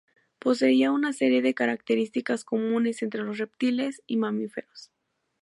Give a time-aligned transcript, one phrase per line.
[0.39, 4.91] Poseía una serie de características comunes entre los reptiles y mamíferos.